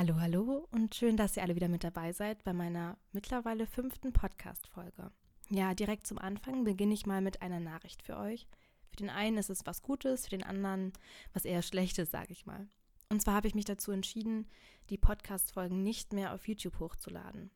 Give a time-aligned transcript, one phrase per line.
[0.00, 4.14] Hallo, hallo und schön, dass ihr alle wieder mit dabei seid bei meiner mittlerweile fünften
[4.14, 5.10] Podcast-Folge.
[5.50, 8.48] Ja, direkt zum Anfang beginne ich mal mit einer Nachricht für euch.
[8.88, 10.94] Für den einen ist es was Gutes, für den anderen
[11.34, 12.66] was eher Schlechtes, sage ich mal.
[13.10, 14.48] Und zwar habe ich mich dazu entschieden,
[14.88, 17.50] die Podcast-Folgen nicht mehr auf YouTube hochzuladen.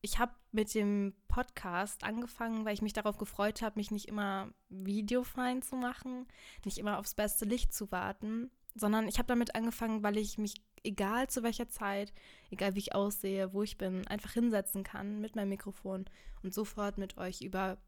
[0.00, 4.48] Ich habe mit dem Podcast angefangen, weil ich mich darauf gefreut habe, mich nicht immer
[4.70, 6.28] videofreien zu machen,
[6.64, 10.54] nicht immer aufs beste Licht zu warten, sondern ich habe damit angefangen, weil ich mich
[10.84, 12.12] egal zu welcher Zeit,
[12.50, 16.04] egal wie ich aussehe, wo ich bin, einfach hinsetzen kann mit meinem Mikrofon
[16.42, 17.78] und sofort mit euch über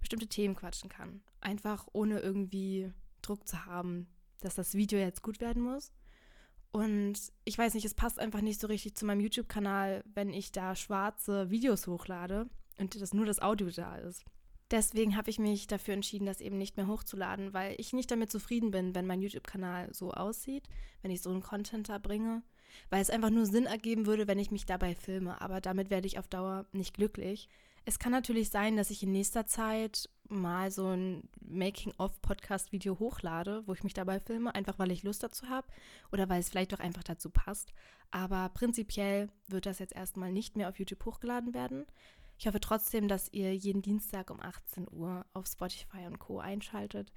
[0.00, 1.22] bestimmte Themen quatschen kann.
[1.40, 4.06] Einfach ohne irgendwie Druck zu haben,
[4.40, 5.92] dass das Video jetzt gut werden muss.
[6.70, 10.52] Und ich weiß nicht, es passt einfach nicht so richtig zu meinem YouTube-Kanal, wenn ich
[10.52, 12.48] da schwarze Videos hochlade
[12.78, 14.24] und das nur das Audio da ist.
[14.70, 18.30] Deswegen habe ich mich dafür entschieden, das eben nicht mehr hochzuladen, weil ich nicht damit
[18.30, 20.68] zufrieden bin, wenn mein YouTube-Kanal so aussieht,
[21.00, 22.42] wenn ich so einen Content da bringe,
[22.90, 26.06] weil es einfach nur Sinn ergeben würde, wenn ich mich dabei filme, aber damit werde
[26.06, 27.48] ich auf Dauer nicht glücklich.
[27.86, 33.72] Es kann natürlich sein, dass ich in nächster Zeit mal so ein Making-of-Podcast-Video hochlade, wo
[33.72, 35.66] ich mich dabei filme, einfach weil ich Lust dazu habe
[36.12, 37.72] oder weil es vielleicht doch einfach dazu passt.
[38.10, 41.86] Aber prinzipiell wird das jetzt erstmal nicht mehr auf YouTube hochgeladen werden.
[42.38, 46.38] Ich hoffe trotzdem, dass ihr jeden Dienstag um 18 Uhr auf Spotify und Co.
[46.38, 47.12] einschaltet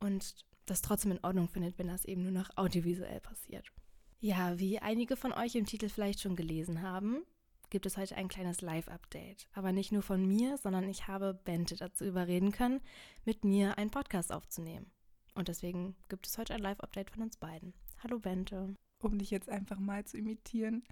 [0.00, 3.72] und das trotzdem in Ordnung findet, wenn das eben nur noch audiovisuell passiert.
[4.18, 7.22] Ja, wie einige von euch im Titel vielleicht schon gelesen haben,
[7.70, 9.48] gibt es heute ein kleines Live-Update.
[9.54, 12.82] Aber nicht nur von mir, sondern ich habe Bente dazu überreden können,
[13.24, 14.90] mit mir einen Podcast aufzunehmen.
[15.34, 17.72] Und deswegen gibt es heute ein Live-Update von uns beiden.
[18.02, 18.74] Hallo Bente.
[19.00, 20.84] Um dich jetzt einfach mal zu imitieren.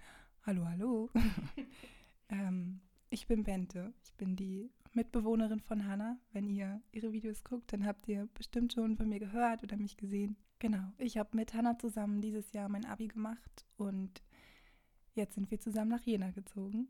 [0.43, 1.11] Hallo, hallo.
[2.29, 3.93] ähm, ich bin Bente.
[4.03, 6.17] Ich bin die Mitbewohnerin von Hannah.
[6.31, 9.97] Wenn ihr ihre Videos guckt, dann habt ihr bestimmt schon von mir gehört oder mich
[9.97, 10.37] gesehen.
[10.59, 14.21] Genau, ich habe mit Hannah zusammen dieses Jahr mein Abi gemacht und
[15.15, 16.89] jetzt sind wir zusammen nach Jena gezogen.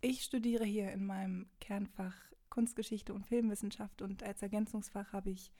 [0.00, 2.16] Ich studiere hier in meinem Kernfach
[2.48, 5.52] Kunstgeschichte und Filmwissenschaft und als Ergänzungsfach habe ich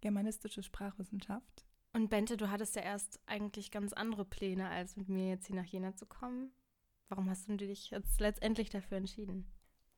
[0.00, 1.66] germanistische Sprachwissenschaft.
[1.92, 5.56] Und Bente, du hattest ja erst eigentlich ganz andere Pläne, als mit mir jetzt hier
[5.56, 6.52] nach Jena zu kommen.
[7.08, 9.46] Warum hast du dich jetzt letztendlich dafür entschieden?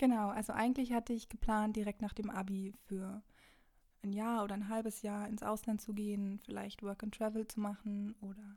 [0.01, 3.23] Genau, also eigentlich hatte ich geplant, direkt nach dem Abi für
[4.03, 7.61] ein Jahr oder ein halbes Jahr ins Ausland zu gehen, vielleicht Work and Travel zu
[7.61, 8.57] machen oder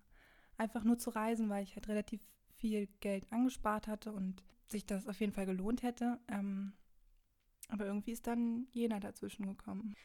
[0.55, 2.21] einfach nur zu reisen, weil ich halt relativ
[2.55, 6.17] viel Geld angespart hatte und sich das auf jeden Fall gelohnt hätte.
[6.29, 6.71] Ähm,
[7.67, 9.95] aber irgendwie ist dann Jena dazwischen gekommen.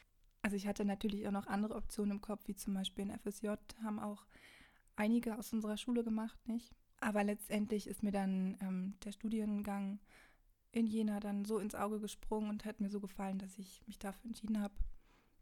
[0.41, 3.51] Also ich hatte natürlich auch noch andere Optionen im Kopf, wie zum Beispiel ein FSJ,
[3.81, 4.25] haben auch
[4.97, 6.75] einige aus unserer Schule gemacht, nicht?
[6.99, 10.01] Aber letztendlich ist mir dann ähm, der Studiengang
[10.71, 13.97] in Jena dann so ins Auge gesprungen und hat mir so gefallen, dass ich mich
[13.97, 14.73] dafür entschieden habe.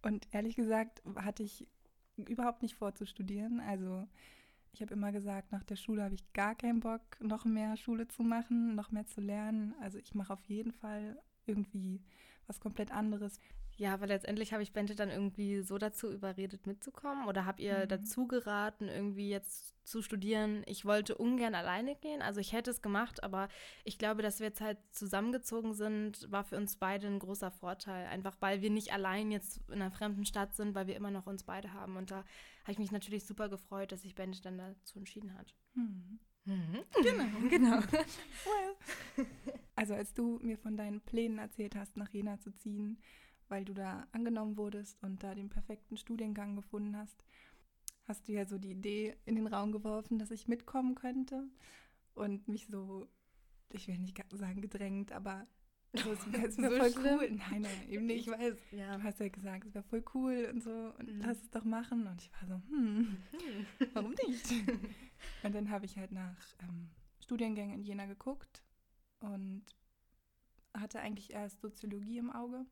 [0.02, 1.68] Und ehrlich gesagt hatte ich
[2.16, 3.60] überhaupt nicht vor zu studieren.
[3.60, 4.08] Also
[4.74, 8.08] ich habe immer gesagt, nach der Schule habe ich gar keinen Bock, noch mehr Schule
[8.08, 9.74] zu machen, noch mehr zu lernen.
[9.82, 12.02] Also ich mache auf jeden Fall irgendwie
[12.46, 13.40] was komplett anderes.
[13.78, 17.28] Ja, aber letztendlich habe ich Bente dann irgendwie so dazu überredet, mitzukommen.
[17.28, 17.88] Oder habt ihr mhm.
[17.88, 20.64] dazu geraten, irgendwie jetzt zu studieren?
[20.66, 22.24] Ich wollte ungern alleine gehen.
[22.24, 23.50] Also ich hätte es gemacht, aber
[23.84, 28.08] ich glaube, dass wir jetzt halt zusammengezogen sind, war für uns beide ein großer Vorteil.
[28.08, 31.28] Einfach weil wir nicht allein jetzt in einer fremden Stadt sind, weil wir immer noch
[31.28, 31.98] uns beide haben.
[31.98, 32.26] Und da
[32.64, 35.54] habe ich mich natürlich super gefreut, dass sich Bente dann dazu entschieden hat.
[35.76, 36.20] Mhm.
[36.46, 36.84] Mhm.
[37.04, 37.80] Genau, genau.
[37.82, 39.26] well.
[39.76, 42.98] Also als du mir von deinen Plänen erzählt hast, nach Jena zu ziehen,
[43.50, 47.24] weil du da angenommen wurdest und da den perfekten Studiengang gefunden hast,
[48.06, 51.44] hast du ja so die Idee in den Raum geworfen, dass ich mitkommen könnte
[52.13, 53.08] und mich so,
[53.72, 55.46] ich will nicht sagen gedrängt, aber
[55.94, 57.19] so, es wäre so voll schlimm?
[57.19, 57.31] cool.
[57.31, 58.28] Nein, nein, eben nicht.
[58.28, 58.97] Ich weiß, ja.
[58.97, 61.22] du hast ja gesagt, es wäre voll cool und so und mhm.
[61.22, 62.08] lass es doch machen.
[62.08, 63.18] Und ich war so, hm,
[63.94, 64.52] warum nicht?
[65.44, 66.90] und dann habe ich halt nach ähm,
[67.22, 68.64] Studiengängen in Jena geguckt
[69.19, 69.64] und
[70.74, 72.66] hatte eigentlich erst Soziologie im Auge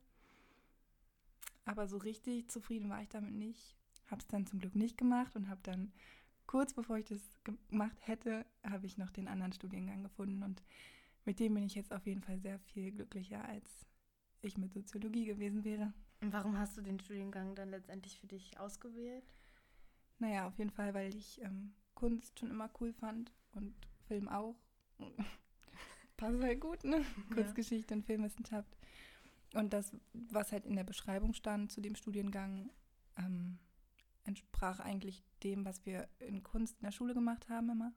[1.66, 3.76] aber so richtig zufrieden war ich damit nicht.
[4.06, 5.92] Habe es dann zum Glück nicht gemacht und habe dann
[6.46, 10.64] kurz bevor ich das gemacht hätte, habe ich noch den anderen Studiengang gefunden und
[11.26, 13.88] mit dem bin ich jetzt auf jeden Fall sehr viel glücklicher, als
[14.42, 15.92] ich mit Soziologie gewesen wäre.
[16.22, 19.26] Und warum hast du den Studiengang dann letztendlich für dich ausgewählt?
[20.20, 23.76] Naja, auf jeden Fall, weil ich ähm, Kunst schon immer cool fand und
[24.08, 24.56] Film auch.
[26.18, 27.00] Passt halt gut, ne?
[27.00, 27.36] Ja.
[27.36, 28.78] Kunstgeschichte und Filmwissenschaft.
[29.56, 32.70] Und das, was halt in der Beschreibung stand zu dem Studiengang,
[33.18, 33.58] ähm,
[34.26, 37.94] entsprach eigentlich dem, was wir in Kunst in der Schule gemacht haben immer.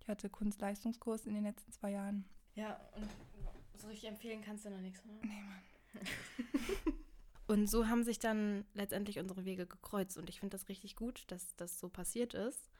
[0.00, 2.24] Ich hatte Kunstleistungskurs in den letzten zwei Jahren.
[2.54, 3.08] Ja, und
[3.80, 5.18] so richtig empfehlen kannst du noch nichts, ne?
[5.22, 6.06] Nee, Mann.
[7.48, 11.24] und so haben sich dann letztendlich unsere Wege gekreuzt und ich finde das richtig gut,
[11.32, 12.70] dass das so passiert ist.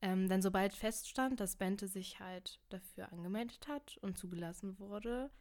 [0.00, 5.32] Ähm, dann sobald feststand, dass Bente sich halt dafür angemeldet hat und zugelassen wurde,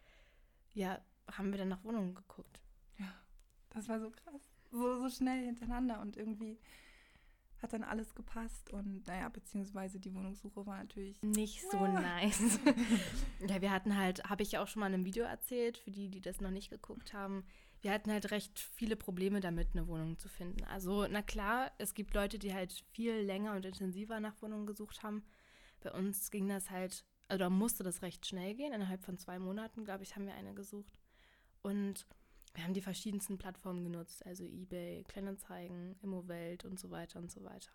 [0.73, 0.99] ja,
[1.31, 2.61] haben wir dann nach Wohnungen geguckt.
[2.97, 3.13] Ja,
[3.69, 4.41] das war so krass.
[4.71, 6.59] So, so schnell hintereinander und irgendwie
[7.61, 11.99] hat dann alles gepasst und naja, beziehungsweise die Wohnungssuche war natürlich nicht so ja.
[12.01, 12.59] nice.
[13.47, 15.91] ja, wir hatten halt, habe ich ja auch schon mal in einem Video erzählt, für
[15.91, 17.45] die, die das noch nicht geguckt haben,
[17.83, 20.63] wir hatten halt recht viele Probleme damit, eine Wohnung zu finden.
[20.63, 25.03] Also, na klar, es gibt Leute, die halt viel länger und intensiver nach Wohnungen gesucht
[25.03, 25.23] haben.
[25.81, 28.71] Bei uns ging das halt, also musste das recht schnell gehen.
[28.71, 30.97] Innerhalb von zwei Monaten, glaube ich, haben wir eine gesucht.
[31.63, 32.05] Und
[32.53, 37.43] wir haben die verschiedensten Plattformen genutzt, also eBay, Kleinanzeigen, Immowelt und so weiter und so
[37.43, 37.71] weiter.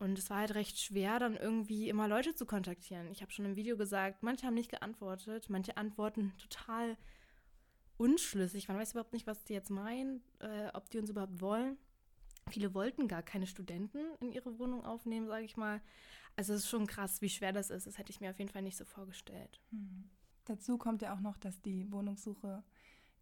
[0.00, 3.10] Und es war halt recht schwer, dann irgendwie immer Leute zu kontaktieren.
[3.10, 6.96] Ich habe schon im Video gesagt, manche haben nicht geantwortet, manche antworten total
[7.98, 8.66] unschlüssig.
[8.68, 11.76] Man weiß überhaupt nicht, was die jetzt meinen, äh, ob die uns überhaupt wollen.
[12.48, 15.82] Viele wollten gar keine Studenten in ihre Wohnung aufnehmen, sage ich mal.
[16.34, 17.86] Also es ist schon krass, wie schwer das ist.
[17.86, 19.60] Das hätte ich mir auf jeden Fall nicht so vorgestellt.
[19.70, 20.08] Hm.
[20.46, 22.64] Dazu kommt ja auch noch, dass die Wohnungssuche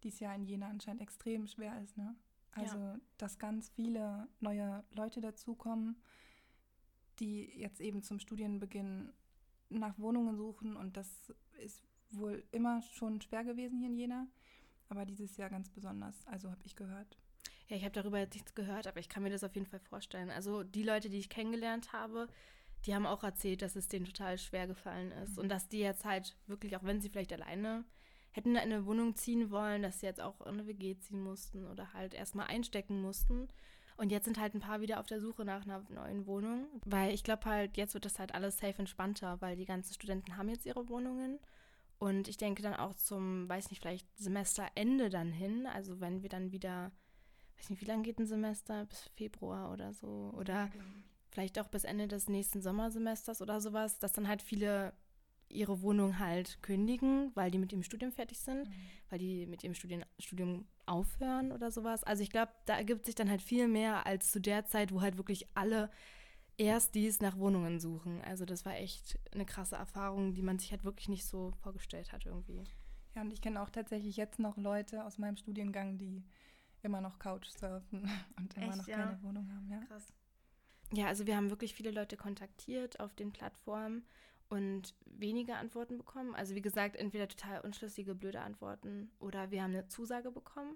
[0.03, 1.97] dieses Jahr in Jena anscheinend extrem schwer ist.
[1.97, 2.15] Ne?
[2.51, 2.99] Also, ja.
[3.17, 6.01] dass ganz viele neue Leute dazukommen,
[7.19, 9.11] die jetzt eben zum Studienbeginn
[9.69, 10.75] nach Wohnungen suchen.
[10.75, 14.27] Und das ist wohl immer schon schwer gewesen hier in Jena.
[14.87, 16.25] Aber dieses Jahr ganz besonders.
[16.27, 17.19] Also habe ich gehört.
[17.67, 19.79] Ja, ich habe darüber jetzt nichts gehört, aber ich kann mir das auf jeden Fall
[19.79, 20.31] vorstellen.
[20.31, 22.27] Also die Leute, die ich kennengelernt habe,
[22.85, 25.33] die haben auch erzählt, dass es denen total schwer gefallen ist.
[25.33, 25.43] Mhm.
[25.43, 27.85] Und dass die jetzt halt wirklich, auch wenn sie vielleicht alleine
[28.31, 31.65] hätten in eine Wohnung ziehen wollen, dass sie jetzt auch in eine WG ziehen mussten
[31.67, 33.47] oder halt erstmal einstecken mussten.
[33.97, 37.13] Und jetzt sind halt ein paar wieder auf der Suche nach einer neuen Wohnung, weil
[37.13, 40.47] ich glaube halt, jetzt wird das halt alles safe entspannter, weil die ganzen Studenten haben
[40.47, 41.37] jetzt ihre Wohnungen.
[41.97, 46.29] Und ich denke dann auch zum, weiß nicht, vielleicht Semesterende dann hin, also wenn wir
[46.29, 46.93] dann wieder,
[47.57, 48.85] weiß nicht, wie lange geht ein Semester?
[48.85, 50.33] Bis Februar oder so.
[50.33, 50.69] Oder ja,
[51.29, 54.93] vielleicht auch bis Ende des nächsten Sommersemesters oder sowas, dass dann halt viele
[55.49, 58.73] ihre Wohnung halt kündigen, weil die mit ihrem Studium fertig sind, mhm.
[59.09, 62.03] weil die mit ihrem Studien, Studium aufhören oder sowas.
[62.03, 65.01] Also ich glaube, da ergibt sich dann halt viel mehr als zu der Zeit, wo
[65.01, 65.89] halt wirklich alle
[66.57, 68.21] erst dies nach Wohnungen suchen.
[68.21, 72.11] Also das war echt eine krasse Erfahrung, die man sich halt wirklich nicht so vorgestellt
[72.11, 72.63] hat irgendwie.
[73.15, 76.23] Ja, und ich kenne auch tatsächlich jetzt noch Leute aus meinem Studiengang, die
[76.83, 78.97] immer noch Couch surfen und immer echt, noch ja?
[78.97, 79.69] keine Wohnung haben.
[79.71, 79.79] Ja.
[79.85, 80.13] Krass.
[80.91, 84.03] Ja, also wir haben wirklich viele Leute kontaktiert auf den Plattformen
[84.49, 86.35] und wenige Antworten bekommen.
[86.35, 90.75] Also wie gesagt, entweder total unschlüssige, blöde Antworten oder wir haben eine Zusage bekommen.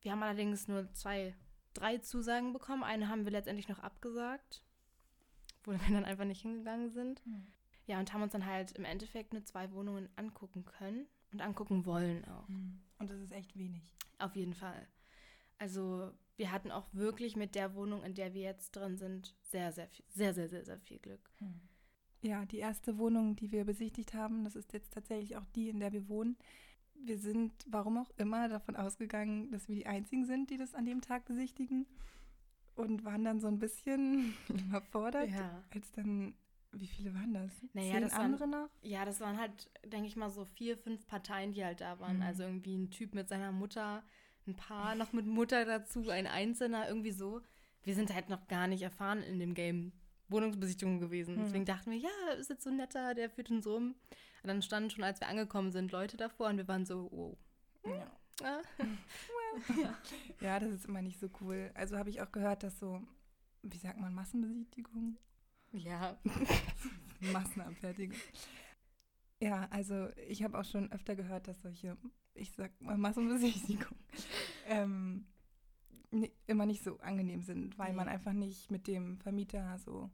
[0.00, 1.34] Wir haben allerdings nur zwei,
[1.74, 2.82] drei Zusagen bekommen.
[2.82, 4.64] Eine haben wir letztendlich noch abgesagt,
[5.64, 7.24] wo wir dann einfach nicht hingegangen sind.
[7.24, 7.46] Mhm.
[7.86, 11.86] Ja, und haben uns dann halt im Endeffekt nur zwei Wohnungen angucken können und angucken
[11.86, 12.48] wollen auch.
[12.48, 12.80] Mhm.
[12.98, 13.94] Und das ist echt wenig.
[14.18, 14.86] Auf jeden Fall.
[15.58, 19.70] Also wir hatten auch wirklich mit der Wohnung, in der wir jetzt drin sind, sehr,
[19.70, 21.30] sehr viel, sehr, sehr, sehr, sehr viel Glück.
[21.38, 21.60] Mhm.
[22.22, 25.80] Ja, die erste Wohnung, die wir besichtigt haben, das ist jetzt tatsächlich auch die, in
[25.80, 26.36] der wir wohnen.
[26.94, 30.86] Wir sind, warum auch immer, davon ausgegangen, dass wir die Einzigen sind, die das an
[30.86, 31.86] dem Tag besichtigen.
[32.76, 35.62] Und waren dann so ein bisschen überfordert, ja.
[35.74, 36.34] als dann,
[36.70, 37.50] wie viele waren das?
[37.74, 38.68] Naja, Zehn das andere waren, noch?
[38.82, 42.18] Ja, das waren halt, denke ich mal, so vier, fünf Parteien, die halt da waren.
[42.18, 42.22] Mhm.
[42.22, 44.04] Also irgendwie ein Typ mit seiner Mutter,
[44.46, 47.42] ein Paar noch mit Mutter dazu, ein Einzelner, irgendwie so.
[47.82, 49.92] Wir sind halt noch gar nicht erfahren in dem Game
[50.32, 51.36] Wohnungsbesichtigung gewesen.
[51.36, 51.44] Mhm.
[51.44, 53.94] Deswegen dachten wir, ja, ist jetzt so netter, der führt uns um.
[54.42, 57.36] Und dann standen schon, als wir angekommen sind, Leute davor und wir waren so, wow.
[57.84, 58.10] Ja.
[58.42, 58.62] Ah.
[59.80, 59.98] ja.
[60.40, 61.70] ja, das ist immer nicht so cool.
[61.74, 63.00] Also habe ich auch gehört, dass so,
[63.62, 65.16] wie sagt man, Massenbesichtigung?
[65.72, 66.18] Ja.
[67.32, 68.16] Massenabfertigung.
[69.40, 71.96] Ja, also ich habe auch schon öfter gehört, dass solche,
[72.34, 73.98] ich sag mal, Massenbesichtigungen
[74.68, 75.26] ähm,
[76.46, 80.10] immer nicht so angenehm sind, weil man einfach nicht mit dem Vermieter so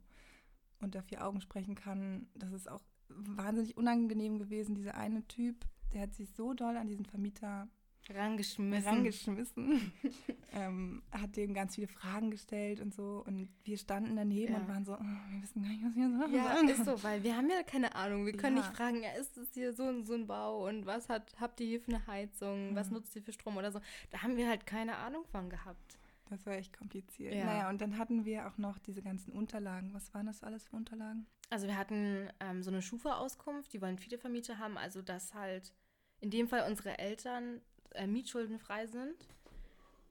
[0.81, 2.27] unter vier Augen sprechen kann.
[2.35, 4.75] Das ist auch wahnsinnig unangenehm gewesen.
[4.75, 7.67] Dieser eine Typ, der hat sich so doll an diesen Vermieter
[8.09, 9.91] rangeschmissen, rangeschmissen.
[10.53, 13.23] ähm, hat dem ganz viele Fragen gestellt und so.
[13.25, 14.59] Und wir standen daneben ja.
[14.59, 17.23] und waren so, oh, wir wissen gar nicht, was wir sagen Ja, ist so, weil
[17.23, 18.25] wir haben ja keine Ahnung.
[18.25, 18.63] Wir können ja.
[18.63, 21.59] nicht fragen, ja, ist es hier so und so ein Bau und was hat, habt
[21.59, 22.75] ihr hier für eine Heizung, mhm.
[22.75, 23.79] was nutzt ihr für Strom oder so.
[24.09, 25.99] Da haben wir halt keine Ahnung von gehabt.
[26.29, 27.33] Das war echt kompliziert.
[27.33, 27.45] Ja.
[27.45, 29.93] Naja, und dann hatten wir auch noch diese ganzen Unterlagen.
[29.93, 31.25] Was waren das alles für Unterlagen?
[31.49, 35.73] Also wir hatten ähm, so eine Schufa-Auskunft, die wollen viele Vermieter haben, also dass halt
[36.21, 37.61] in dem Fall unsere Eltern
[37.95, 39.15] äh, mietschuldenfrei sind,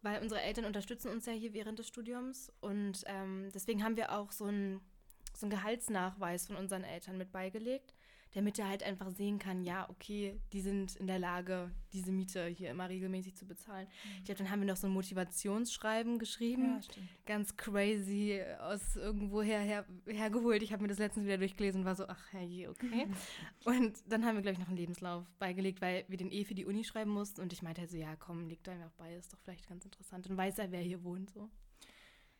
[0.02, 4.12] weil unsere Eltern unterstützen uns ja hier während des Studiums und ähm, deswegen haben wir
[4.12, 4.80] auch so einen
[5.34, 7.94] so Gehaltsnachweis von unseren Eltern mit beigelegt,
[8.32, 12.46] damit er halt einfach sehen kann, ja, okay, die sind in der Lage, diese Miete
[12.46, 13.86] hier immer regelmäßig zu bezahlen.
[13.86, 14.10] Mhm.
[14.18, 16.74] Ich glaube, dann haben wir noch so ein Motivationsschreiben geschrieben.
[16.74, 17.08] Ja, stimmt.
[17.26, 20.62] Ganz crazy aus irgendwo her, her, hergeholt.
[20.62, 23.08] Ich habe mir das letztens wieder durchgelesen und war so, ach herrje, okay.
[23.64, 26.54] und dann haben wir, glaube ich, noch einen Lebenslauf beigelegt, weil wir den eh für
[26.54, 27.40] die Uni schreiben mussten.
[27.40, 29.84] Und ich meinte halt so, ja, komm, leg da einfach bei, ist doch vielleicht ganz
[29.84, 30.28] interessant.
[30.28, 31.48] Dann weiß er, wer hier wohnt, so.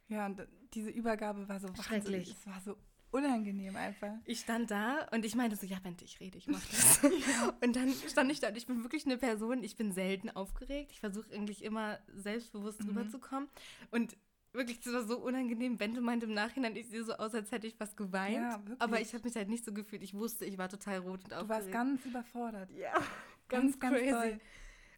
[0.09, 2.31] Ja, und diese Übergabe war so wahnsinnig.
[2.31, 2.77] Es war so
[3.11, 4.15] unangenehm einfach.
[4.25, 7.01] Ich stand da und ich meinte so, ja, wenn ich rede, ich mache das.
[7.63, 10.91] und dann stand ich da und ich bin wirklich eine Person, ich bin selten aufgeregt.
[10.93, 12.91] Ich versuche eigentlich immer selbstbewusst mhm.
[12.91, 13.49] rüberzukommen.
[13.91, 14.17] Und
[14.53, 15.77] wirklich, das war so unangenehm.
[15.77, 18.37] Bente meinte im Nachhinein, ich sehe so aus, als hätte ich was geweint.
[18.37, 20.03] Ja, aber ich habe mich halt nicht so gefühlt.
[20.03, 21.43] Ich wusste, ich war total rot und aufgeregt.
[21.43, 22.71] Du warst ganz überfordert.
[22.73, 22.95] Ja,
[23.49, 24.11] ganz, ganz crazy.
[24.11, 24.43] Ganz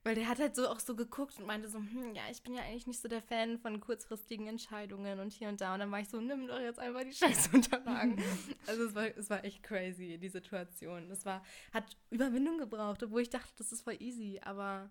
[0.02, 2.54] weil der hat halt so auch so geguckt und meinte so, hm, ja, ich bin
[2.54, 5.75] ja eigentlich nicht so der Fan von kurzfristigen Entscheidungen und hier und da.
[5.75, 8.16] Und dann war ich so, nimm doch jetzt einfach die Scheißunterlagen.
[8.66, 11.11] also es war, es war echt crazy, die Situation.
[11.11, 11.42] Es war,
[11.73, 14.90] hat Überwindung gebraucht, obwohl ich dachte, das ist voll easy, aber.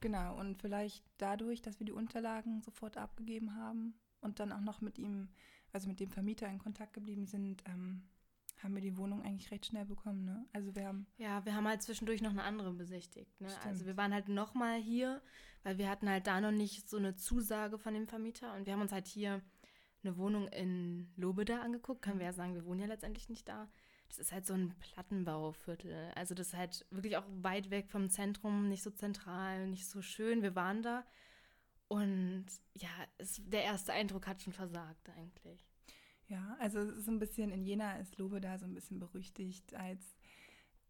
[0.00, 4.82] Genau, und vielleicht dadurch, dass wir die Unterlagen sofort abgegeben haben und dann auch noch
[4.82, 5.30] mit ihm,
[5.72, 8.06] also mit dem Vermieter in Kontakt geblieben sind, ähm,
[8.62, 10.46] haben wir die Wohnung eigentlich recht schnell bekommen, ne?
[10.52, 13.40] Also wir haben ja, wir haben halt zwischendurch noch eine andere besichtigt.
[13.40, 13.48] Ne?
[13.64, 15.22] Also wir waren halt noch mal hier,
[15.62, 18.72] weil wir hatten halt da noch nicht so eine Zusage von dem Vermieter und wir
[18.72, 19.42] haben uns halt hier
[20.02, 22.02] eine Wohnung in Lobeda angeguckt.
[22.02, 23.68] Können wir ja sagen, wir wohnen ja letztendlich nicht da.
[24.08, 26.12] Das ist halt so ein Plattenbauviertel.
[26.14, 30.00] Also das ist halt wirklich auch weit weg vom Zentrum, nicht so zentral, nicht so
[30.00, 30.42] schön.
[30.42, 31.04] Wir waren da
[31.88, 35.66] und ja, es, der erste Eindruck hat schon versagt eigentlich.
[36.28, 40.16] Ja, also so ein bisschen in Jena ist Lobe da so ein bisschen berüchtigt als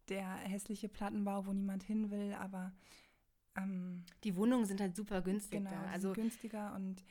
[0.09, 2.73] der hässliche Plattenbau, wo niemand hin will, aber
[3.55, 5.59] ähm, die Wohnungen sind halt super günstig.
[5.59, 7.03] Genau, also günstiger und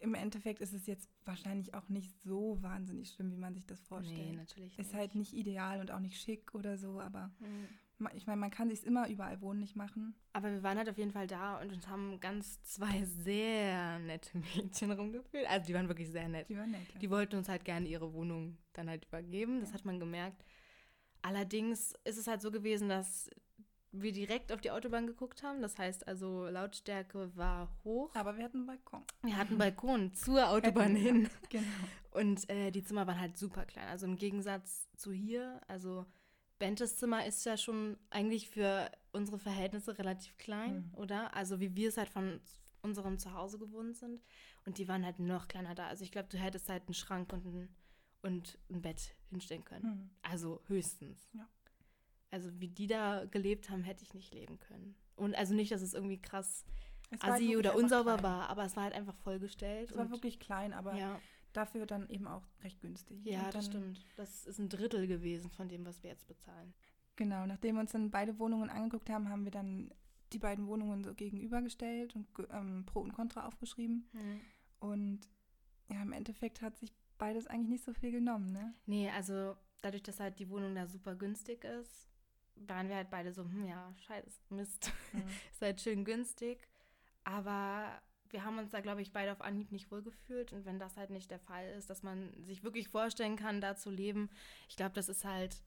[0.00, 3.80] im Endeffekt ist es jetzt wahrscheinlich auch nicht so wahnsinnig schlimm, wie man sich das
[3.82, 4.30] vorstellt.
[4.30, 4.78] Nee, natürlich.
[4.78, 7.68] Ist halt nicht ideal und auch nicht schick oder so, aber mhm
[8.14, 10.14] ich meine, man kann sich immer überall wohnlich machen.
[10.32, 14.38] Aber wir waren halt auf jeden Fall da und uns haben ganz zwei sehr nette
[14.38, 15.46] Mädchen rumgeführt.
[15.48, 16.48] Also die waren wirklich sehr nett.
[16.48, 16.92] Die waren nett.
[16.94, 17.00] Ja.
[17.00, 19.60] Die wollten uns halt gerne ihre Wohnung dann halt übergeben.
[19.60, 19.74] Das ja.
[19.74, 20.44] hat man gemerkt.
[21.22, 23.28] Allerdings ist es halt so gewesen, dass
[23.92, 25.62] wir direkt auf die Autobahn geguckt haben.
[25.62, 28.14] Das heißt also, Lautstärke war hoch.
[28.14, 29.02] Aber wir hatten einen Balkon.
[29.22, 31.28] Wir hatten einen Balkon zur Autobahn hin.
[31.48, 31.66] genau.
[32.12, 33.88] Und äh, die Zimmer waren halt super klein.
[33.88, 36.06] Also im Gegensatz zu hier, also
[36.60, 40.98] Bentes Zimmer ist ja schon eigentlich für unsere Verhältnisse relativ klein, mhm.
[40.98, 41.34] oder?
[41.34, 42.40] Also wie wir es halt von
[42.82, 44.22] unserem Zuhause gewohnt sind.
[44.64, 45.88] Und die waren halt noch kleiner da.
[45.88, 47.68] Also ich glaube, du hättest halt einen Schrank und ein,
[48.22, 49.84] und ein Bett hinstellen können.
[49.84, 50.10] Mhm.
[50.22, 51.28] Also höchstens.
[51.32, 51.48] Ja.
[52.30, 54.94] Also wie die da gelebt haben, hätte ich nicht leben können.
[55.16, 56.64] Und also nicht, dass es irgendwie krass
[57.20, 59.90] assi halt oder unsauber war, aber es war halt einfach vollgestellt.
[59.90, 61.20] Es war wirklich klein, aber ja.
[61.52, 63.20] Dafür dann eben auch recht günstig.
[63.24, 64.06] Ja, dann, das stimmt.
[64.16, 66.74] Das ist ein Drittel gewesen von dem, was wir jetzt bezahlen.
[67.16, 69.92] Genau, nachdem wir uns dann beide Wohnungen angeguckt haben, haben wir dann
[70.32, 74.08] die beiden Wohnungen so gegenübergestellt und ähm, Pro und Contra aufgeschrieben.
[74.12, 74.40] Mhm.
[74.78, 75.20] Und
[75.88, 78.74] ja, im Endeffekt hat sich beides eigentlich nicht so viel genommen, ne?
[78.86, 82.08] Nee, also dadurch, dass halt die Wohnung da super günstig ist,
[82.54, 84.92] waren wir halt beide so, hm, ja, scheiße, Mist.
[85.12, 85.22] Mhm.
[85.52, 86.66] ist halt schön günstig.
[87.24, 88.00] Aber
[88.30, 90.52] wir haben uns da, glaube ich, beide auf Anhieb nicht wohlgefühlt.
[90.52, 93.76] Und wenn das halt nicht der Fall ist, dass man sich wirklich vorstellen kann, da
[93.76, 94.30] zu leben,
[94.68, 95.62] ich glaube, das ist halt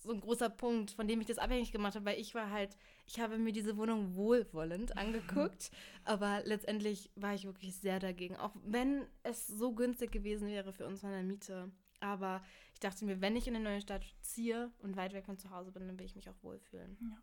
[0.00, 2.76] so ein großer Punkt, von dem ich das abhängig gemacht habe, weil ich war halt,
[3.06, 5.70] ich habe mir diese Wohnung wohlwollend angeguckt,
[6.04, 10.86] aber letztendlich war ich wirklich sehr dagegen, auch wenn es so günstig gewesen wäre für
[10.86, 11.70] uns von der Miete.
[12.00, 15.36] Aber ich dachte mir, wenn ich in eine neue Stadt ziehe und weit weg von
[15.36, 16.96] zu Hause bin, dann will ich mich auch wohlfühlen.
[17.00, 17.18] Ja.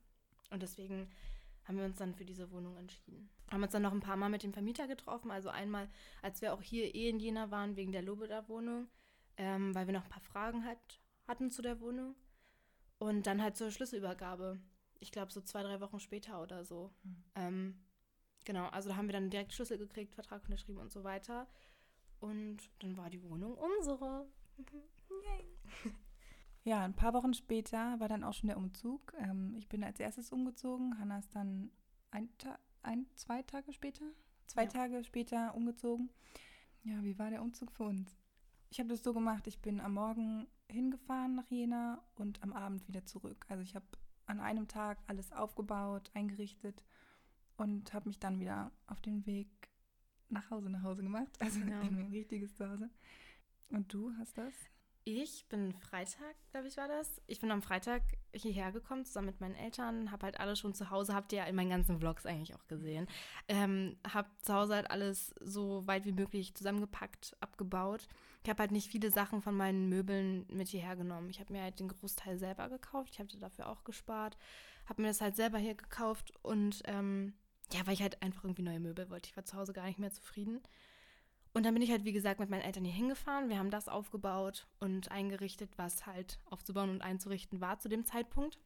[0.51, 1.09] Und deswegen
[1.65, 3.29] haben wir uns dann für diese Wohnung entschieden.
[3.51, 5.31] Haben uns dann noch ein paar Mal mit dem Vermieter getroffen.
[5.31, 5.89] Also einmal,
[6.21, 8.87] als wir auch hier eh in Jena waren, wegen der Lobeda-Wohnung,
[9.37, 10.79] ähm, weil wir noch ein paar Fragen halt
[11.27, 12.15] hatten zu der Wohnung.
[12.99, 14.59] Und dann halt zur Schlüsselübergabe.
[14.99, 16.93] Ich glaube, so zwei, drei Wochen später oder so.
[17.03, 17.23] Mhm.
[17.35, 17.85] Ähm,
[18.45, 21.47] genau, also da haben wir dann direkt Schlüssel gekriegt, Vertrag unterschrieben und so weiter.
[22.19, 24.27] Und dann war die Wohnung unsere.
[25.09, 25.54] Yay.
[26.65, 29.13] Ja, ein paar Wochen später war dann auch schon der Umzug.
[29.19, 31.69] Ähm, ich bin als erstes umgezogen, Hanna ist dann
[32.09, 32.27] ein,
[32.81, 34.03] ein zwei Tage später,
[34.47, 34.69] zwei ja.
[34.69, 36.09] Tage später umgezogen.
[36.83, 38.17] Ja, wie war der Umzug für uns?
[38.71, 42.87] Ich habe das so gemacht, ich bin am Morgen hingefahren nach Jena und am Abend
[42.87, 43.45] wieder zurück.
[43.47, 43.85] Also ich habe
[44.25, 46.83] an einem Tag alles aufgebaut, eingerichtet
[47.57, 49.47] und habe mich dann wieder auf den Weg
[50.29, 51.29] nach Hause nach Hause gemacht.
[51.39, 51.79] Also ja.
[51.79, 52.89] ein richtiges Zuhause.
[53.69, 54.53] Und du hast das?
[55.07, 57.21] Ich bin Freitag, glaube ich, war das.
[57.27, 58.01] Ich bin am Freitag
[58.33, 60.11] hierher gekommen, zusammen mit meinen Eltern.
[60.11, 62.65] Hab halt alles schon zu Hause, habt ihr ja in meinen ganzen Vlogs eigentlich auch
[62.65, 63.05] gesehen.
[63.47, 68.07] Ähm, hab zu Hause halt alles so weit wie möglich zusammengepackt, abgebaut.
[68.43, 71.29] Ich habe halt nicht viele Sachen von meinen Möbeln mit hierher genommen.
[71.29, 73.11] Ich habe mir halt den Großteil selber gekauft.
[73.13, 74.37] Ich habe dafür auch gespart.
[74.87, 77.35] Habe mir das halt selber hier gekauft und ähm,
[77.71, 79.29] ja, weil ich halt einfach irgendwie neue Möbel wollte.
[79.29, 80.63] Ich war zu Hause gar nicht mehr zufrieden.
[81.55, 83.47] Und dann bin ich halt, wie gesagt, mit meinen Eltern hier hingefahren.
[83.47, 88.59] Wir haben das aufgebaut und eingerichtet, was halt aufzubauen und einzurichten war zu dem Zeitpunkt.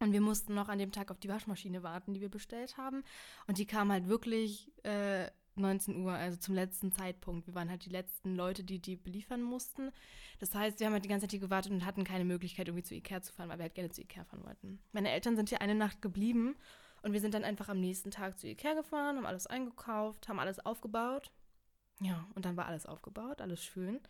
[0.00, 3.04] Und wir mussten noch an dem Tag auf die Waschmaschine warten, die wir bestellt haben.
[3.46, 7.46] Und die kam halt wirklich äh, 19 Uhr, also zum letzten Zeitpunkt.
[7.46, 9.90] Wir waren halt die letzten Leute, die die beliefern mussten.
[10.40, 12.84] Das heißt, wir haben halt die ganze Zeit hier gewartet und hatten keine Möglichkeit, irgendwie
[12.84, 14.78] zu Ikea zu fahren, weil wir halt gerne zu Ikea fahren wollten.
[14.92, 16.54] Meine Eltern sind hier eine Nacht geblieben
[17.00, 20.38] und wir sind dann einfach am nächsten Tag zu Ikea gefahren, haben alles eingekauft, haben
[20.38, 21.32] alles aufgebaut
[22.00, 24.00] ja, und dann war alles aufgebaut, alles schön.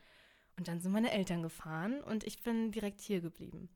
[0.56, 3.68] Und dann sind meine Eltern gefahren und ich bin direkt hier geblieben.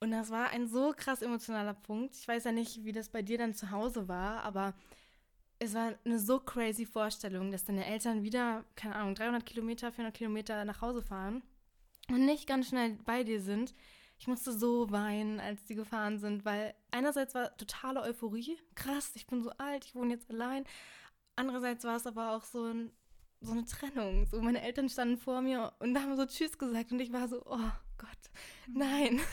[0.00, 2.16] Und das war ein so krass emotionaler Punkt.
[2.16, 4.74] Ich weiß ja nicht, wie das bei dir dann zu Hause war, aber
[5.58, 10.14] es war eine so crazy Vorstellung, dass deine Eltern wieder, keine Ahnung, 300 Kilometer, 400
[10.14, 11.42] Kilometer nach Hause fahren
[12.08, 13.74] und nicht ganz schnell bei dir sind.
[14.18, 19.26] Ich musste so weinen, als die gefahren sind, weil einerseits war totale Euphorie, krass, ich
[19.26, 20.64] bin so alt, ich wohne jetzt allein.
[21.36, 22.92] Andererseits war es aber auch so ein
[23.44, 24.26] so eine Trennung.
[24.26, 27.42] So, meine Eltern standen vor mir und haben so Tschüss gesagt und ich war so,
[27.46, 28.30] oh Gott,
[28.66, 28.78] mhm.
[28.78, 29.20] nein.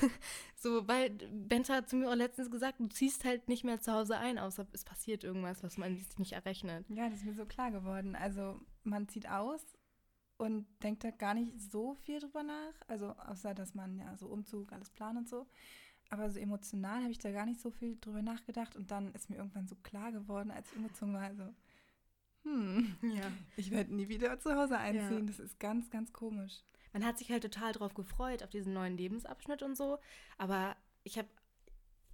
[0.55, 3.93] So, weil Benta hat zu mir auch letztens gesagt, du ziehst halt nicht mehr zu
[3.93, 6.85] Hause ein, außer es passiert irgendwas, was man sich nicht errechnet.
[6.87, 8.15] Ja, das ist mir so klar geworden.
[8.15, 9.65] Also man zieht aus
[10.37, 12.73] und denkt da gar nicht so viel drüber nach.
[12.87, 15.47] Also außer, dass man ja so Umzug, alles plant und so.
[16.11, 19.29] Aber so emotional habe ich da gar nicht so viel drüber nachgedacht und dann ist
[19.29, 21.43] mir irgendwann so klar geworden, als ich umgezogen war, also
[22.43, 23.31] hm, ja.
[23.55, 25.19] ich werde nie wieder zu Hause einziehen.
[25.19, 25.25] Ja.
[25.25, 26.63] Das ist ganz, ganz komisch.
[26.93, 29.99] Man hat sich halt total drauf gefreut, auf diesen neuen Lebensabschnitt und so.
[30.37, 31.29] Aber ich habe,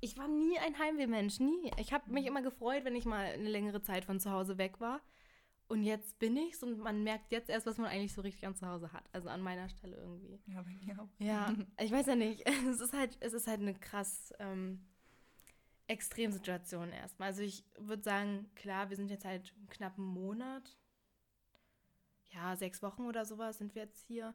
[0.01, 1.71] ich war nie ein Heimwehmensch, nie.
[1.77, 4.79] Ich habe mich immer gefreut, wenn ich mal eine längere Zeit von zu Hause weg
[4.79, 5.01] war.
[5.69, 8.55] Und jetzt bin ich's und man merkt jetzt erst, was man eigentlich so richtig an
[8.55, 9.03] zu Hause hat.
[9.11, 10.39] Also an meiner Stelle irgendwie.
[10.45, 11.09] Ja, bei mir auch.
[11.19, 12.43] Ja, ich weiß ja nicht.
[12.69, 14.85] Es ist halt, es ist halt eine krass ähm,
[15.87, 17.29] Extremsituation erstmal.
[17.29, 20.77] Also ich würde sagen, klar, wir sind jetzt halt knapp einen Monat.
[22.33, 24.33] Ja, sechs Wochen oder sowas sind wir jetzt hier.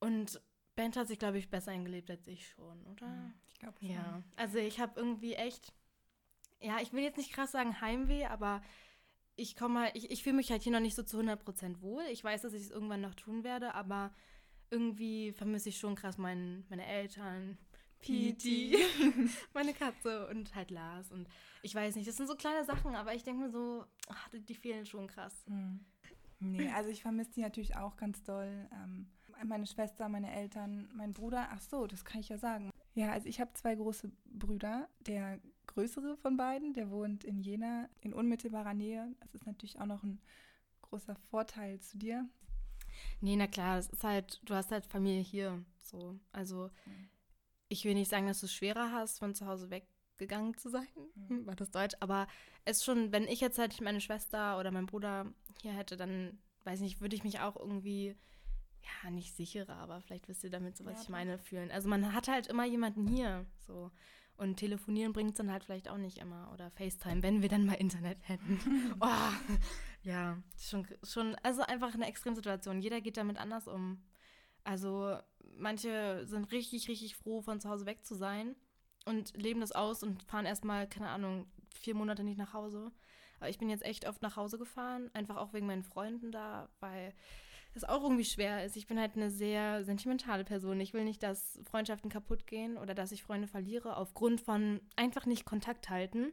[0.00, 0.40] Und
[0.74, 3.32] Bent hat sich, glaube ich, besser eingelebt als ich schon, oder?
[3.48, 3.90] Ich glaube schon.
[3.90, 5.72] Ja, also ich habe irgendwie echt,
[6.60, 8.62] ja, ich will jetzt nicht krass sagen Heimweh, aber
[9.36, 12.02] ich komme, ich, ich fühle mich halt hier noch nicht so zu 100% wohl.
[12.10, 14.12] Ich weiß, dass ich es irgendwann noch tun werde, aber
[14.70, 17.58] irgendwie vermisse ich schon krass mein, meine Eltern,
[18.02, 18.76] Piti,
[19.54, 21.10] meine Katze und halt Lars.
[21.10, 21.28] Und
[21.62, 24.54] ich weiß nicht, das sind so kleine Sachen, aber ich denke mir so, ach, die,
[24.54, 25.34] fehlen schon krass.
[25.46, 25.80] Mhm.
[26.40, 28.68] Nee, also ich vermisse die natürlich auch ganz doll.
[28.72, 29.06] Ähm,
[29.44, 31.48] meine Schwester, meine Eltern, mein Bruder.
[31.52, 32.70] Ach so, das kann ich ja sagen.
[32.94, 34.88] Ja, also ich habe zwei große Brüder.
[35.06, 35.38] Der
[35.68, 39.14] größere von beiden, der wohnt in Jena in unmittelbarer Nähe.
[39.20, 40.20] Das ist natürlich auch noch ein
[40.82, 42.28] großer Vorteil zu dir.
[43.20, 45.64] Nee, na klar, das ist halt, du hast halt Familie hier.
[45.80, 46.18] So.
[46.32, 47.11] Also mhm
[47.72, 50.86] ich will nicht sagen, dass du es schwerer hast, von zu Hause weggegangen zu sein.
[51.14, 51.46] Mhm.
[51.46, 51.96] War das Deutsch?
[52.00, 52.26] Aber
[52.64, 55.26] es schon, wenn ich jetzt halt meine Schwester oder meinen Bruder
[55.62, 58.14] hier hätte, dann weiß nicht, würde ich mich auch irgendwie,
[58.82, 61.70] ja, nicht sicherer, aber vielleicht wisst ihr damit so, was ja, ich meine, fühlen.
[61.70, 63.90] Also man hat halt immer jemanden hier, so.
[64.36, 66.50] Und telefonieren bringt es dann halt vielleicht auch nicht immer.
[66.52, 68.58] Oder FaceTime, wenn wir dann mal Internet hätten.
[69.00, 69.06] oh,
[70.02, 72.80] ja, schon, schon, also einfach eine Extremsituation.
[72.80, 74.02] Jeder geht damit anders um.
[74.64, 75.16] Also
[75.56, 78.56] manche sind richtig, richtig froh, von zu Hause weg zu sein
[79.04, 82.92] und leben das aus und fahren erstmal, keine Ahnung, vier Monate nicht nach Hause.
[83.40, 86.68] Aber ich bin jetzt echt oft nach Hause gefahren, einfach auch wegen meinen Freunden da,
[86.80, 87.12] weil
[87.74, 88.76] es auch irgendwie schwer ist.
[88.76, 90.78] Ich bin halt eine sehr sentimentale Person.
[90.80, 95.26] Ich will nicht, dass Freundschaften kaputt gehen oder dass ich Freunde verliere aufgrund von einfach
[95.26, 96.32] nicht Kontakt halten.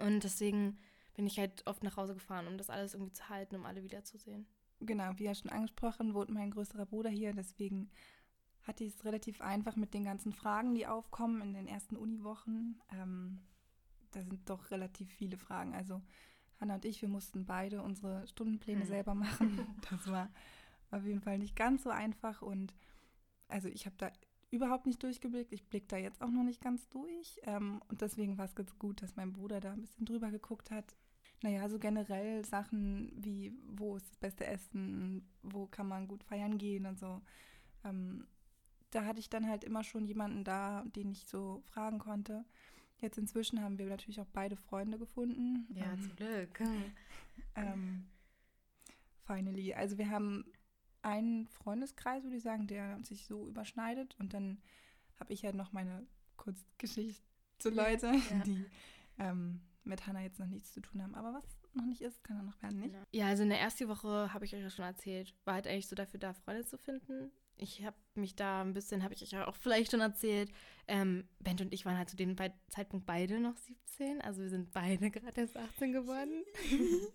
[0.00, 0.78] Und deswegen
[1.14, 3.82] bin ich halt oft nach Hause gefahren, um das alles irgendwie zu halten, um alle
[3.82, 4.46] wiederzusehen.
[4.80, 7.90] Genau, wie ja schon angesprochen, wohnt mein größerer Bruder hier, deswegen
[8.66, 12.80] hatte ich es relativ einfach mit den ganzen Fragen, die aufkommen in den ersten Uniwochen.
[12.92, 13.38] Ähm,
[14.10, 15.74] da sind doch relativ viele Fragen.
[15.74, 16.02] Also
[16.60, 18.88] Hanna und ich, wir mussten beide unsere Stundenpläne hm.
[18.88, 19.66] selber machen.
[19.90, 20.30] Das war
[20.90, 22.42] auf jeden Fall nicht ganz so einfach.
[22.42, 22.74] Und
[23.48, 24.10] also ich habe da
[24.50, 25.52] überhaupt nicht durchgeblickt.
[25.52, 27.38] Ich blicke da jetzt auch noch nicht ganz durch.
[27.44, 30.70] Ähm, und deswegen war es ganz gut, dass mein Bruder da ein bisschen drüber geguckt
[30.70, 30.96] hat.
[31.42, 36.58] Naja, so generell Sachen wie, wo ist das beste Essen, wo kann man gut feiern
[36.58, 37.20] gehen und so.
[37.84, 38.26] Ähm,
[38.90, 42.44] da hatte ich dann halt immer schon jemanden da, den ich so fragen konnte.
[42.98, 45.66] Jetzt inzwischen haben wir natürlich auch beide Freunde gefunden.
[45.74, 46.60] Ja, ähm, zum Glück.
[47.56, 48.06] ähm,
[49.26, 49.74] finally.
[49.74, 50.46] Also wir haben
[51.02, 54.16] einen Freundeskreis, würde ich sagen, der sich so überschneidet.
[54.18, 54.62] Und dann
[55.20, 57.22] habe ich halt noch meine Kurzgeschichte
[57.58, 58.38] zu Leute, ja.
[58.44, 58.64] die
[59.18, 61.14] ähm, mit Hannah jetzt noch nichts zu tun haben.
[61.14, 61.44] Aber was
[61.74, 62.94] noch nicht ist, kann er noch werden, nicht?
[63.12, 65.88] Ja, also in der ersten Woche habe ich euch ja schon erzählt, war halt eigentlich
[65.88, 67.30] so dafür da, Freunde zu finden.
[67.58, 70.50] Ich habe mich da ein bisschen, habe ich euch auch vielleicht schon erzählt,
[70.88, 72.36] ähm, Bent und ich waren halt zu dem
[72.68, 76.44] Zeitpunkt beide noch 17, also wir sind beide gerade erst 18 geworden.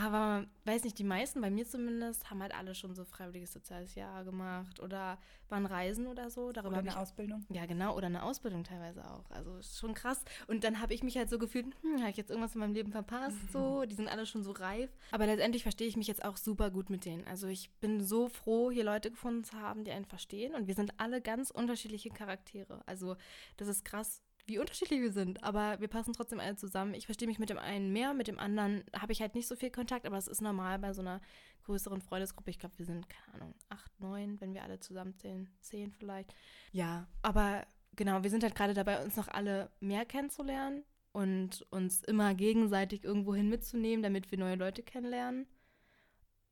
[0.00, 3.94] Aber weiß nicht, die meisten, bei mir zumindest, haben halt alle schon so freiwilliges soziales
[3.94, 6.52] Jahr gemacht oder waren Reisen oder so.
[6.52, 7.44] Darüber oder eine ich, Ausbildung.
[7.50, 9.30] Ja, genau, oder eine Ausbildung teilweise auch.
[9.30, 10.22] Also ist schon krass.
[10.46, 12.74] Und dann habe ich mich halt so gefühlt, hm, habe ich jetzt irgendwas in meinem
[12.74, 13.36] Leben verpasst?
[13.52, 14.90] So, die sind alle schon so reif.
[15.10, 17.26] Aber letztendlich verstehe ich mich jetzt auch super gut mit denen.
[17.26, 20.54] Also ich bin so froh, hier Leute gefunden zu haben, die einen verstehen.
[20.54, 22.82] Und wir sind alle ganz unterschiedliche Charaktere.
[22.86, 23.16] Also
[23.56, 26.94] das ist krass, wie unterschiedlich wir sind, aber wir passen trotzdem alle zusammen.
[26.94, 29.56] Ich verstehe mich mit dem einen mehr, mit dem anderen habe ich halt nicht so
[29.56, 31.20] viel Kontakt, aber es ist normal bei so einer
[31.64, 32.50] größeren Freundesgruppe.
[32.50, 36.34] Ich glaube, wir sind, keine Ahnung, acht, neun, wenn wir alle zusammenzählen, zehn vielleicht.
[36.72, 42.02] Ja, aber genau, wir sind halt gerade dabei, uns noch alle mehr kennenzulernen und uns
[42.02, 45.46] immer gegenseitig irgendwohin mitzunehmen, damit wir neue Leute kennenlernen.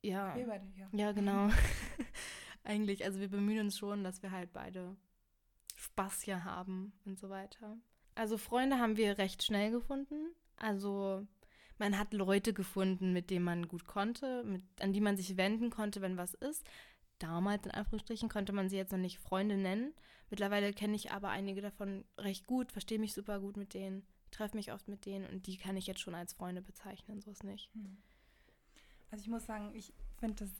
[0.02, 0.34] Ja.
[0.36, 0.88] Wir beide, ja.
[0.92, 1.48] Ja, genau.
[2.64, 4.96] Eigentlich, also wir bemühen uns schon, dass wir halt beide
[5.78, 7.78] Spaß hier haben und so weiter.
[8.14, 10.34] Also Freunde haben wir recht schnell gefunden.
[10.56, 11.24] Also
[11.78, 15.70] man hat Leute gefunden, mit denen man gut konnte, mit, an die man sich wenden
[15.70, 16.68] konnte, wenn was ist.
[17.20, 19.94] Damals in Anführungsstrichen konnte man sie jetzt noch nicht Freunde nennen.
[20.30, 24.56] Mittlerweile kenne ich aber einige davon recht gut, verstehe mich super gut mit denen, treffe
[24.56, 27.44] mich oft mit denen und die kann ich jetzt schon als Freunde bezeichnen, so ist
[27.44, 27.72] nicht.
[27.74, 27.96] Hm.
[29.10, 30.50] Also ich muss sagen, ich finde das,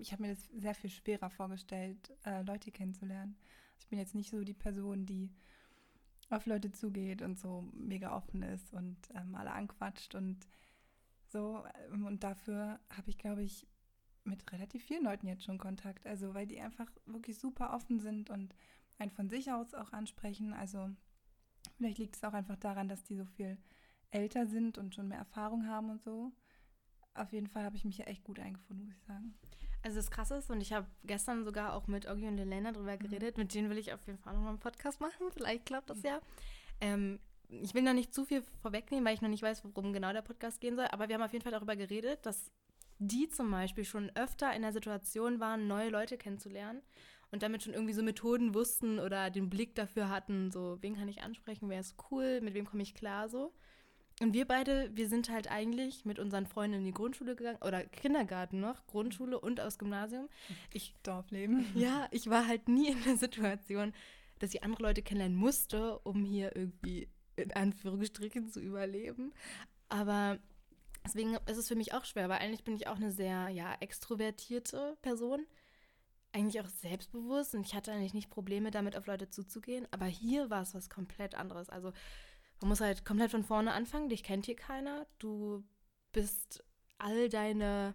[0.00, 3.36] ich habe mir das sehr viel schwerer vorgestellt, äh, Leute kennenzulernen.
[3.78, 5.30] Ich bin jetzt nicht so die Person, die
[6.30, 10.46] auf Leute zugeht und so mega offen ist und ähm, alle anquatscht und
[11.26, 11.64] so.
[11.92, 13.66] Ähm, und dafür habe ich, glaube ich,
[14.24, 16.06] mit relativ vielen Leuten jetzt schon Kontakt.
[16.06, 18.54] Also, weil die einfach wirklich super offen sind und
[18.98, 20.52] einen von sich aus auch ansprechen.
[20.52, 20.90] Also,
[21.76, 23.56] vielleicht liegt es auch einfach daran, dass die so viel
[24.10, 26.32] älter sind und schon mehr Erfahrung haben und so.
[27.18, 29.34] Auf jeden Fall habe ich mich ja echt gut eingefunden, muss ich sagen.
[29.82, 32.94] Also das Krasse ist, und ich habe gestern sogar auch mit Oggi und Elena drüber
[32.94, 32.98] mhm.
[32.98, 33.44] geredet, mhm.
[33.44, 36.20] mit denen will ich auf jeden Fall nochmal einen Podcast machen, vielleicht klappt das ja.
[36.80, 40.12] Ähm, ich will noch nicht zu viel vorwegnehmen, weil ich noch nicht weiß, worum genau
[40.12, 42.50] der Podcast gehen soll, aber wir haben auf jeden Fall darüber geredet, dass
[42.98, 46.82] die zum Beispiel schon öfter in der Situation waren, neue Leute kennenzulernen
[47.30, 51.08] und damit schon irgendwie so Methoden wussten oder den Blick dafür hatten, so, wen kann
[51.08, 53.52] ich ansprechen, wer ist cool, mit wem komme ich klar, so.
[54.20, 57.84] Und wir beide, wir sind halt eigentlich mit unseren Freunden in die Grundschule gegangen oder
[57.84, 60.28] Kindergarten noch, Grundschule und aus Gymnasium.
[60.72, 61.66] Ich Dorfleben.
[61.76, 63.92] Ja, ich war halt nie in der Situation,
[64.40, 69.32] dass ich andere Leute kennenlernen musste, um hier irgendwie in Anführungsstrichen zu überleben.
[69.88, 70.38] Aber
[71.04, 73.74] deswegen ist es für mich auch schwer, weil eigentlich bin ich auch eine sehr ja
[73.78, 75.46] extrovertierte Person,
[76.32, 80.50] eigentlich auch selbstbewusst und ich hatte eigentlich nicht Probleme damit auf Leute zuzugehen, aber hier
[80.50, 81.70] war es was komplett anderes.
[81.70, 81.92] Also
[82.60, 85.06] man muss halt komplett von vorne anfangen, dich kennt hier keiner.
[85.18, 85.64] Du
[86.12, 86.64] bist
[86.98, 87.94] all deine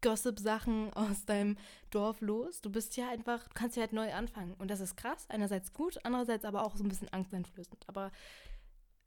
[0.00, 1.56] Gossip-Sachen aus deinem
[1.90, 2.60] Dorf los.
[2.60, 4.54] Du bist hier einfach, du kannst hier halt neu anfangen.
[4.54, 7.88] Und das ist krass, einerseits gut, andererseits aber auch so ein bisschen angsteinflößend.
[7.88, 8.10] Aber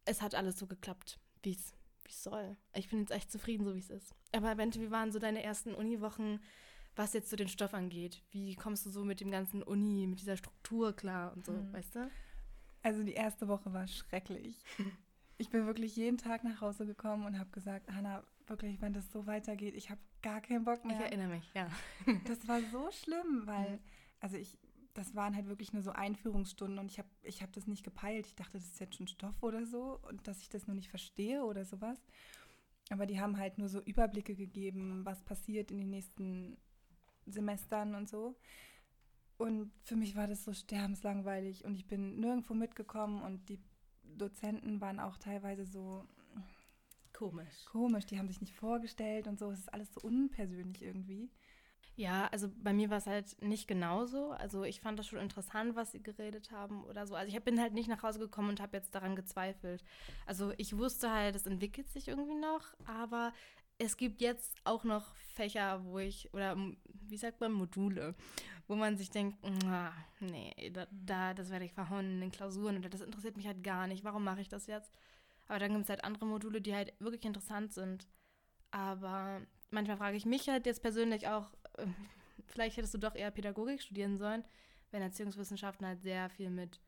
[0.06, 1.74] es hat alles so geklappt, wie es
[2.10, 2.56] soll.
[2.74, 4.16] Ich bin jetzt echt zufrieden, so wie es ist.
[4.32, 6.42] Aber Bente, wie waren so deine ersten Uniwochen,
[6.96, 8.24] was jetzt so den Stoff angeht?
[8.32, 11.74] Wie kommst du so mit dem ganzen Uni, mit dieser Struktur klar und so, mhm.
[11.74, 12.12] weißt du?
[12.86, 14.64] Also die erste Woche war schrecklich.
[15.38, 19.12] Ich bin wirklich jeden Tag nach Hause gekommen und habe gesagt, Hanna, wirklich, wenn das
[19.12, 20.96] so weitergeht, ich habe gar keinen Bock mehr.
[20.96, 21.68] Ich erinnere mich, ja.
[22.24, 23.80] Das war so schlimm, weil,
[24.22, 24.58] also ich,
[24.94, 28.28] das waren halt wirklich nur so Einführungsstunden und ich habe ich hab das nicht gepeilt.
[28.28, 30.88] Ich dachte, das ist jetzt schon Stoff oder so und dass ich das nur nicht
[30.88, 32.00] verstehe oder sowas.
[32.90, 36.56] Aber die haben halt nur so Überblicke gegeben, was passiert in den nächsten
[37.26, 38.38] Semestern und so.
[39.38, 43.60] Und für mich war das so sterbenslangweilig und ich bin nirgendwo mitgekommen und die
[44.04, 46.06] Dozenten waren auch teilweise so
[47.12, 47.66] komisch.
[47.66, 49.52] Komisch, die haben sich nicht vorgestellt und so.
[49.52, 51.30] Es ist alles so unpersönlich irgendwie.
[51.98, 54.32] Ja, also bei mir war es halt nicht genauso.
[54.32, 57.16] Also ich fand das schon interessant, was sie geredet haben oder so.
[57.16, 59.84] Also ich bin halt nicht nach Hause gekommen und habe jetzt daran gezweifelt.
[60.26, 63.32] Also ich wusste halt, es entwickelt sich irgendwie noch, aber
[63.78, 66.58] es gibt jetzt auch noch Fächer, wo ich, oder
[67.08, 68.16] wie sagt man, Module,
[68.68, 69.38] wo man sich denkt,
[70.20, 73.64] nee, da, da, das werde ich verhauen in den Klausuren oder das interessiert mich halt
[73.64, 74.92] gar nicht, warum mache ich das jetzt?
[75.48, 78.08] Aber dann gibt es halt andere Module, die halt wirklich interessant sind.
[78.72, 81.86] Aber manchmal frage ich mich halt jetzt persönlich auch, äh,
[82.48, 84.44] vielleicht hättest du doch eher Pädagogik studieren sollen,
[84.92, 86.82] wenn Erziehungswissenschaften halt sehr viel mit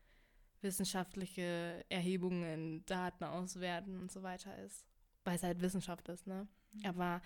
[0.60, 4.84] wissenschaftliche Erhebungen, Daten auswerten und so weiter ist.
[5.24, 6.48] Weil es halt Wissenschaft ist, ne?
[6.84, 7.20] Aber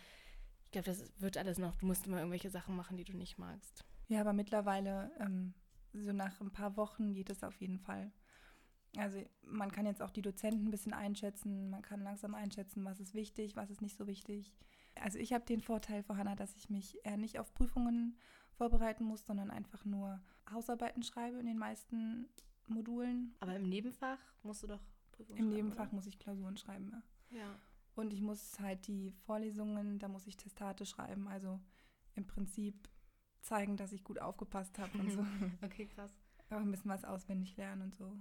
[0.73, 1.77] glaube, das wird alles noch.
[1.77, 3.85] Du musst immer irgendwelche Sachen machen, die du nicht magst.
[4.09, 5.55] Ja, aber mittlerweile, ähm,
[5.93, 8.11] so nach ein paar Wochen geht es auf jeden Fall.
[8.97, 13.01] Also man kann jetzt auch die Dozenten ein bisschen einschätzen, man kann langsam einschätzen, was
[13.01, 14.53] ist wichtig, was ist nicht so wichtig.
[14.97, 18.19] Also ich habe den Vorteil vor Hannah, dass ich mich eher nicht auf Prüfungen
[18.53, 22.29] vorbereiten muss, sondern einfach nur Hausarbeiten schreibe in den meisten
[22.67, 23.35] Modulen.
[23.41, 24.81] Aber im Nebenfach musst du doch
[25.13, 25.95] Prüfungen Im Nebenfach oder?
[25.95, 27.39] muss ich Klausuren schreiben, ja.
[27.39, 27.59] Ja.
[27.95, 31.29] Und ich muss halt die Vorlesungen, da muss ich Testate schreiben.
[31.29, 31.61] Also
[32.15, 32.89] im Prinzip
[33.41, 35.21] zeigen, dass ich gut aufgepasst habe und so.
[35.63, 36.13] okay, krass.
[36.51, 38.17] Auch ein bisschen was auswendig lernen und so.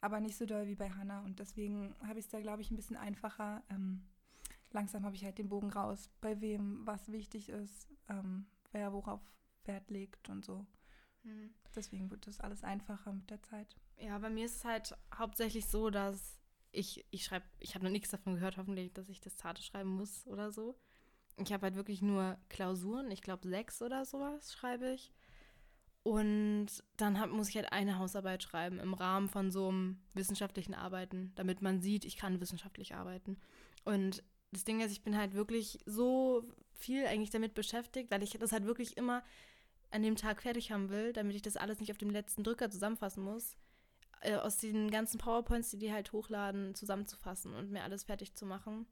[0.00, 1.20] Aber nicht so doll wie bei Hannah.
[1.20, 3.62] Und deswegen habe ich es da, glaube ich, ein bisschen einfacher.
[3.68, 4.08] Ähm,
[4.72, 9.20] langsam habe ich halt den Bogen raus, bei wem was wichtig ist, ähm, wer worauf
[9.64, 10.66] Wert legt und so.
[11.22, 11.50] Mhm.
[11.74, 13.76] Deswegen wird das alles einfacher mit der Zeit.
[13.98, 16.39] Ja, bei mir ist es halt hauptsächlich so, dass
[16.72, 19.90] ich, ich schreibe, ich habe noch nichts davon gehört, hoffentlich, dass ich das Zarte schreiben
[19.90, 20.76] muss oder so.
[21.36, 25.12] Ich habe halt wirklich nur Klausuren, ich glaube sechs oder sowas schreibe ich.
[26.02, 30.74] Und dann hab, muss ich halt eine Hausarbeit schreiben im Rahmen von so einem wissenschaftlichen
[30.74, 33.38] Arbeiten, damit man sieht, ich kann wissenschaftlich arbeiten.
[33.84, 38.30] Und das Ding ist, ich bin halt wirklich so viel eigentlich damit beschäftigt, weil ich
[38.30, 39.22] das halt wirklich immer
[39.90, 42.70] an dem Tag fertig haben will, damit ich das alles nicht auf dem letzten Drücker
[42.70, 43.56] zusammenfassen muss,
[44.20, 48.46] äh, aus den ganzen PowerPoints, die die halt hochladen, zusammenzufassen und mir alles fertig zu
[48.46, 48.86] machen.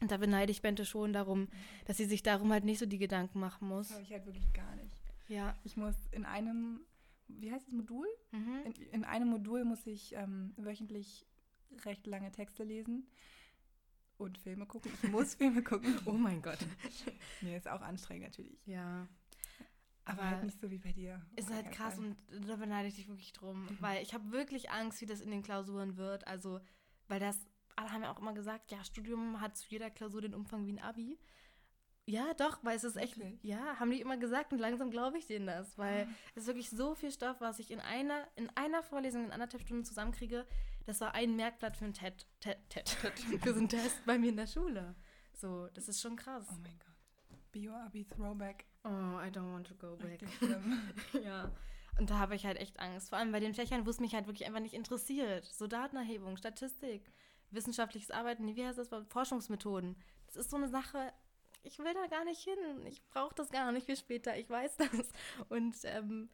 [0.00, 1.48] Und da beneide ich Bente schon darum,
[1.84, 3.88] dass sie sich darum halt nicht so die Gedanken machen muss.
[3.88, 4.96] Das habe ich halt wirklich gar nicht.
[5.28, 5.54] Ja.
[5.62, 6.80] Ich muss in einem,
[7.28, 8.06] wie heißt das Modul?
[8.32, 8.62] Mhm.
[8.64, 11.26] In, in, einem Modul muss ich ähm, wöchentlich
[11.84, 13.06] recht lange Texte lesen
[14.18, 14.90] und Filme gucken.
[15.02, 15.98] Ich muss Filme gucken.
[16.04, 16.58] oh mein Gott.
[17.40, 18.66] nee, ist auch anstrengend natürlich.
[18.66, 19.08] Ja.
[20.04, 21.20] Aber, halt nicht so wie bei dir.
[21.36, 22.04] Ist halt krass Fall.
[22.04, 23.64] und da beneide ich dich wirklich drum.
[23.64, 23.76] Mhm.
[23.80, 26.26] Weil ich habe wirklich Angst, wie das in den Klausuren wird.
[26.26, 26.60] Also,
[27.08, 27.38] weil das,
[27.76, 30.72] alle haben ja auch immer gesagt, ja, Studium hat zu jeder Klausur den Umfang wie
[30.72, 31.18] ein Abi.
[32.04, 33.38] Ja, doch, weil es ist echt, okay.
[33.42, 36.14] ja, haben die immer gesagt und langsam glaube ich denen das, weil ah.
[36.34, 39.62] es ist wirklich so viel Stoff, was ich in einer, in einer Vorlesung in anderthalb
[39.62, 40.44] Stunden zusammenkriege.
[40.84, 42.88] Das war ein Merkblatt für ein TED, TED, TED,
[43.40, 44.96] für so einen Test bei mir in der Schule.
[45.32, 46.44] So, das ist schon krass.
[46.50, 47.38] Oh mein Gott.
[47.52, 48.66] Bio-Abi Throwback.
[48.84, 50.22] Oh, I don't want to go back.
[51.24, 51.50] ja.
[51.98, 53.10] Und da habe ich halt echt Angst.
[53.10, 55.44] Vor allem bei den Fächern, wo es mich halt wirklich einfach nicht interessiert.
[55.44, 57.12] So Datenerhebung, Statistik,
[57.50, 58.88] wissenschaftliches Arbeiten, wie heißt das?
[59.08, 59.96] Forschungsmethoden.
[60.26, 61.12] Das ist so eine Sache,
[61.62, 62.86] ich will da gar nicht hin.
[62.86, 64.36] Ich brauche das gar nicht für später.
[64.36, 65.12] Ich weiß das.
[65.48, 66.28] Und ähm,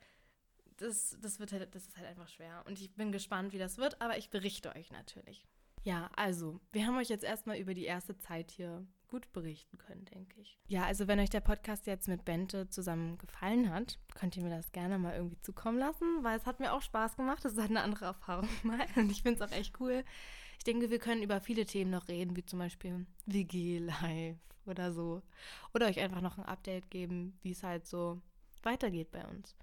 [0.78, 2.64] das, das, wird halt, das ist halt einfach schwer.
[2.66, 5.46] Und ich bin gespannt, wie das wird, aber ich berichte euch natürlich.
[5.82, 10.04] Ja, also, wir haben euch jetzt erstmal über die erste Zeit hier gut berichten können,
[10.04, 10.58] denke ich.
[10.66, 14.50] Ja, also wenn euch der Podcast jetzt mit Bente zusammen gefallen hat, könnt ihr mir
[14.50, 17.44] das gerne mal irgendwie zukommen lassen, weil es hat mir auch Spaß gemacht.
[17.44, 20.04] Das ist halt eine andere Erfahrung mal und ich finde es auch echt cool.
[20.58, 24.92] Ich denke, wir können über viele Themen noch reden, wie zum Beispiel WG Live oder
[24.92, 25.22] so.
[25.74, 28.20] Oder euch einfach noch ein Update geben, wie es halt so
[28.62, 29.56] weitergeht bei uns.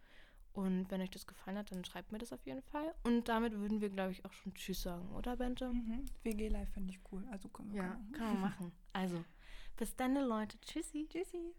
[0.55, 2.95] Und wenn euch das gefallen hat, dann schreibt mir das auf jeden Fall.
[3.03, 5.69] Und damit würden wir, glaube ich, auch schon Tschüss sagen, oder Bente?
[5.69, 6.05] Mhm.
[6.23, 7.25] WG Live finde ich cool.
[7.29, 8.71] Also können wir Ja, kann man machen.
[8.93, 9.21] Also,
[9.77, 10.59] bis dann, Leute.
[10.61, 11.07] Tschüssi.
[11.09, 11.53] Tschüssi.